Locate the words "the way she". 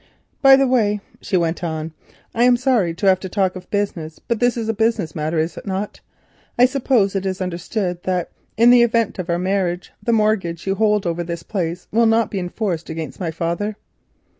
0.55-1.37